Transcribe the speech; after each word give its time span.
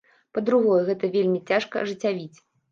Па-другое, 0.37 0.79
гэта 0.87 1.11
вельмі 1.17 1.43
цяжка 1.53 1.85
ажыццявіць. 1.85 2.35